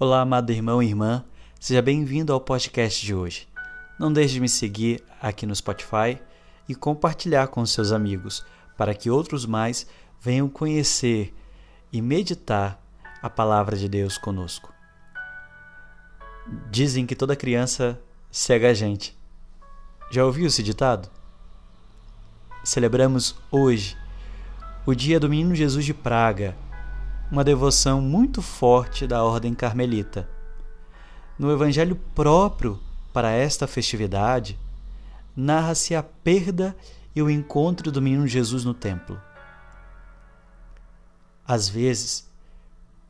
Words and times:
Olá, 0.00 0.20
amado 0.20 0.52
irmão 0.52 0.80
e 0.80 0.86
irmã, 0.86 1.24
seja 1.58 1.82
bem-vindo 1.82 2.32
ao 2.32 2.40
podcast 2.40 3.04
de 3.04 3.12
hoje. 3.12 3.48
Não 3.98 4.12
deixe 4.12 4.34
de 4.34 4.40
me 4.40 4.48
seguir 4.48 5.02
aqui 5.20 5.44
no 5.44 5.52
Spotify 5.52 6.22
e 6.68 6.74
compartilhar 6.76 7.48
com 7.48 7.66
seus 7.66 7.90
amigos, 7.90 8.46
para 8.76 8.94
que 8.94 9.10
outros 9.10 9.44
mais 9.44 9.88
venham 10.20 10.48
conhecer 10.48 11.34
e 11.92 12.00
meditar 12.00 12.80
a 13.20 13.28
palavra 13.28 13.76
de 13.76 13.88
Deus 13.88 14.16
conosco. 14.16 14.72
Dizem 16.70 17.04
que 17.04 17.16
toda 17.16 17.34
criança 17.34 18.00
cega 18.30 18.70
a 18.70 18.74
gente. 18.74 19.18
Já 20.12 20.24
ouviu 20.24 20.46
esse 20.46 20.62
ditado? 20.62 21.10
Celebramos 22.62 23.34
hoje 23.50 23.96
o 24.86 24.94
dia 24.94 25.18
do 25.18 25.28
Menino 25.28 25.56
Jesus 25.56 25.84
de 25.84 25.92
Praga 25.92 26.56
uma 27.30 27.44
devoção 27.44 28.00
muito 28.00 28.40
forte 28.40 29.06
da 29.06 29.22
ordem 29.22 29.54
carmelita. 29.54 30.28
No 31.38 31.52
evangelho 31.52 31.94
próprio 32.14 32.80
para 33.12 33.30
esta 33.30 33.66
festividade, 33.66 34.58
narra-se 35.36 35.94
a 35.94 36.02
perda 36.02 36.74
e 37.14 37.20
o 37.20 37.28
encontro 37.28 37.92
do 37.92 38.00
menino 38.00 38.26
Jesus 38.26 38.64
no 38.64 38.72
templo. 38.72 39.20
Às 41.46 41.68
vezes, 41.68 42.28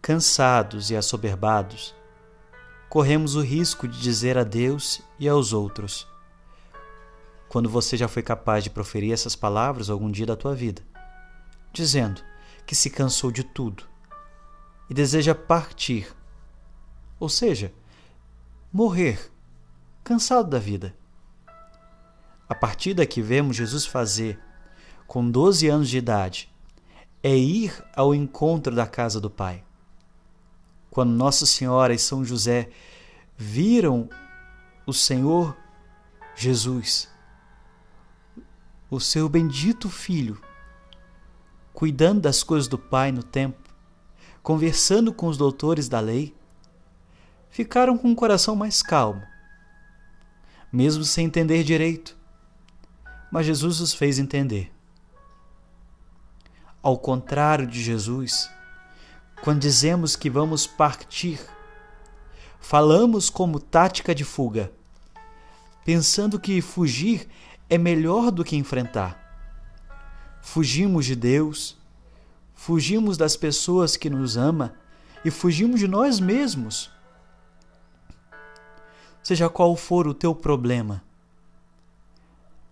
cansados 0.00 0.90
e 0.90 0.96
assoberbados, 0.96 1.94
corremos 2.88 3.34
o 3.34 3.40
risco 3.40 3.88
de 3.88 4.00
dizer 4.00 4.38
a 4.38 4.44
Deus 4.44 5.02
e 5.18 5.28
aos 5.28 5.52
outros. 5.52 6.06
Quando 7.48 7.68
você 7.68 7.96
já 7.96 8.06
foi 8.06 8.22
capaz 8.22 8.62
de 8.62 8.70
proferir 8.70 9.12
essas 9.12 9.34
palavras 9.34 9.90
algum 9.90 10.10
dia 10.10 10.26
da 10.26 10.36
tua 10.36 10.54
vida, 10.54 10.82
dizendo 11.72 12.22
que 12.64 12.74
se 12.74 12.90
cansou 12.90 13.30
de 13.30 13.44
tudo, 13.44 13.93
e 14.88 14.94
deseja 14.94 15.34
partir, 15.34 16.14
ou 17.18 17.28
seja, 17.28 17.72
morrer, 18.72 19.30
cansado 20.02 20.50
da 20.50 20.58
vida. 20.58 20.94
A 22.48 22.54
partida 22.54 23.06
que 23.06 23.22
vemos 23.22 23.56
Jesus 23.56 23.86
fazer 23.86 24.38
com 25.06 25.30
12 25.30 25.68
anos 25.68 25.88
de 25.88 25.98
idade 25.98 26.52
é 27.22 27.34
ir 27.34 27.82
ao 27.96 28.14
encontro 28.14 28.74
da 28.74 28.86
casa 28.86 29.18
do 29.20 29.30
Pai. 29.30 29.64
Quando 30.90 31.10
Nossa 31.10 31.46
Senhora 31.46 31.94
e 31.94 31.98
São 31.98 32.24
José 32.24 32.68
viram 33.36 34.08
o 34.86 34.92
Senhor 34.92 35.56
Jesus, 36.36 37.08
o 38.90 39.00
seu 39.00 39.28
bendito 39.28 39.88
Filho, 39.88 40.40
cuidando 41.72 42.20
das 42.20 42.42
coisas 42.42 42.68
do 42.68 42.78
Pai 42.78 43.10
no 43.10 43.22
templo, 43.22 43.63
conversando 44.44 45.10
com 45.10 45.26
os 45.26 45.38
doutores 45.38 45.88
da 45.88 46.00
lei, 46.00 46.34
ficaram 47.48 47.96
com 47.96 48.12
o 48.12 48.14
coração 48.14 48.54
mais 48.54 48.82
calmo, 48.82 49.22
mesmo 50.70 51.02
sem 51.02 51.24
entender 51.24 51.64
direito. 51.64 52.14
Mas 53.32 53.46
Jesus 53.46 53.80
os 53.80 53.94
fez 53.94 54.18
entender. 54.18 54.70
Ao 56.82 56.98
contrário 56.98 57.66
de 57.66 57.82
Jesus, 57.82 58.50
quando 59.42 59.60
dizemos 59.62 60.14
que 60.14 60.28
vamos 60.28 60.66
partir, 60.66 61.40
falamos 62.60 63.30
como 63.30 63.58
tática 63.58 64.14
de 64.14 64.24
fuga, 64.24 64.70
pensando 65.86 66.38
que 66.38 66.60
fugir 66.60 67.26
é 67.70 67.78
melhor 67.78 68.30
do 68.30 68.44
que 68.44 68.56
enfrentar. 68.56 69.18
Fugimos 70.42 71.06
de 71.06 71.16
Deus, 71.16 71.78
fugimos 72.54 73.16
das 73.16 73.36
pessoas 73.36 73.96
que 73.96 74.08
nos 74.08 74.36
ama 74.36 74.74
e 75.24 75.30
fugimos 75.30 75.80
de 75.80 75.88
nós 75.88 76.20
mesmos. 76.20 76.90
Seja 79.22 79.48
qual 79.48 79.74
for 79.74 80.06
o 80.06 80.14
teu 80.14 80.34
problema, 80.34 81.02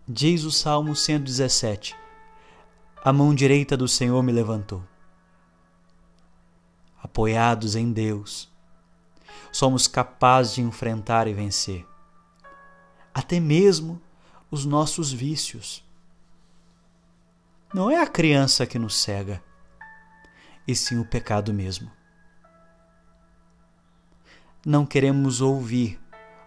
diz 0.06 0.44
o 0.44 0.50
Salmo 0.50 0.94
117: 0.94 1.96
A 3.02 3.12
mão 3.12 3.34
direita 3.34 3.76
do 3.76 3.88
Senhor 3.88 4.22
me 4.22 4.32
levantou. 4.32 4.82
Apoiados 7.02 7.74
em 7.74 7.90
Deus, 7.90 8.50
somos 9.50 9.88
capazes 9.88 10.54
de 10.54 10.60
enfrentar 10.60 11.26
e 11.26 11.34
vencer, 11.34 11.86
até 13.12 13.40
mesmo 13.40 14.00
os 14.50 14.64
nossos 14.64 15.10
vícios. 15.12 15.82
Não 17.74 17.90
é 17.90 18.00
a 18.00 18.06
criança 18.06 18.66
que 18.66 18.78
nos 18.78 18.94
cega 18.96 19.42
e 20.66 20.74
sim 20.74 20.98
o 20.98 21.04
pecado 21.04 21.52
mesmo. 21.52 21.90
Não 24.64 24.86
queremos 24.86 25.40
ouvir 25.40 26.00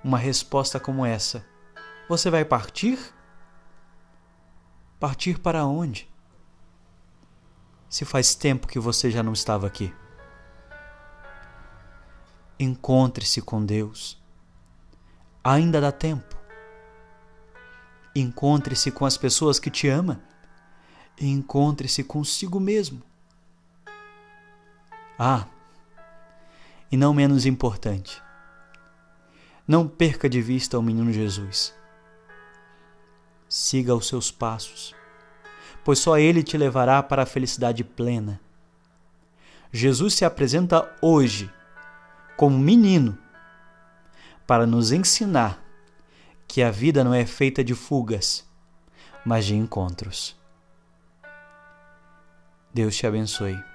uma 0.04 0.18
resposta 0.18 0.80
como 0.80 1.06
essa. 1.06 1.46
Você 2.08 2.30
vai 2.30 2.46
partir? 2.46 3.00
Partir 5.00 5.40
para 5.40 5.66
onde? 5.66 6.10
Se 7.90 8.06
faz 8.06 8.36
tempo 8.36 8.68
que 8.68 8.80
você 8.80 9.12
já 9.12 9.22
não 9.22 9.34
estava 9.34 9.68
aqui. 9.68 9.94
Encontre-se 12.58 13.42
com 13.42 13.66
Deus. 13.66 14.22
Ainda 15.44 15.82
dá 15.82 15.92
tempo. 15.92 16.36
Encontre-se 18.16 18.92
com 18.92 19.06
as 19.06 19.18
pessoas 19.18 19.60
que 19.60 19.70
te 19.70 19.90
amam. 19.90 20.22
Encontre-se 21.20 22.04
consigo 22.04 22.62
mesmo. 22.62 23.04
Ah, 25.18 25.48
e 26.92 26.98
não 26.98 27.14
menos 27.14 27.46
importante, 27.46 28.22
não 29.68 29.88
perca 29.88 30.30
de 30.30 30.42
vista 30.42 30.78
o 30.78 30.82
menino 30.82 31.12
Jesus. 31.12 31.74
Siga 33.48 33.96
os 33.96 34.08
seus 34.08 34.30
passos, 34.32 34.94
pois 35.84 36.00
só 36.00 36.18
ele 36.18 36.44
te 36.44 36.58
levará 36.58 37.02
para 37.02 37.24
a 37.24 37.26
felicidade 37.26 37.84
plena. 37.84 38.42
Jesus 39.72 40.16
se 40.16 40.26
apresenta 40.26 40.94
hoje 41.02 41.52
como 42.36 42.58
menino 42.60 43.18
para 44.46 44.68
nos 44.68 44.92
ensinar 44.92 45.64
que 46.48 46.62
a 46.62 46.72
vida 46.72 47.04
não 47.04 47.14
é 47.14 47.26
feita 47.26 47.64
de 47.64 47.74
fugas, 47.74 48.48
mas 49.26 49.46
de 49.46 49.56
encontros. 49.56 50.38
Deus 52.74 52.96
te 52.96 53.08
abençoe. 53.08 53.75